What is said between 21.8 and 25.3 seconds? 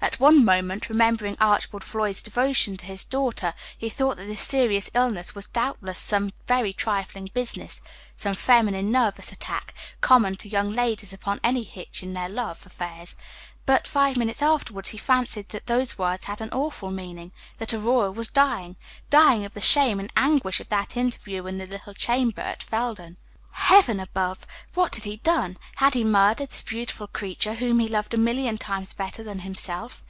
chamber at Felden. Heaven above! what had he